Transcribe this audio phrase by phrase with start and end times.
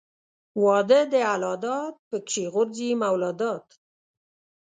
[0.63, 3.65] واده د الله داد پکښې غورځي مولاداد.